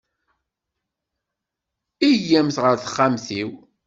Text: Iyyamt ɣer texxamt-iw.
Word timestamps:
Iyyamt 2.09 2.57
ɣer 2.63 2.75
texxamt-iw. 2.77 3.49